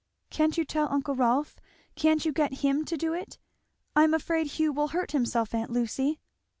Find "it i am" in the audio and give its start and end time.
3.13-4.15